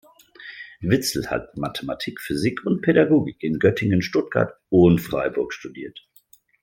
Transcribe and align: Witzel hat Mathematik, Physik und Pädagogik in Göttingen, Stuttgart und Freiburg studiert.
Witzel 0.79 1.29
hat 1.29 1.57
Mathematik, 1.57 2.21
Physik 2.21 2.65
und 2.65 2.81
Pädagogik 2.81 3.43
in 3.43 3.59
Göttingen, 3.59 4.01
Stuttgart 4.01 4.55
und 4.69 4.97
Freiburg 4.97 5.53
studiert. 5.53 6.09